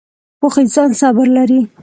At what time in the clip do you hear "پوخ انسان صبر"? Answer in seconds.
0.39-1.27